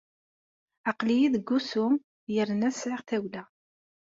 [0.89, 1.85] Aql-iyi deg wusu
[2.33, 3.43] yerna sɛiɣ tawla.